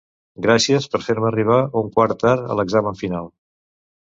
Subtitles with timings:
[0.45, 3.31] Gràcies per fer-me arribar un quart tard a l'examen final.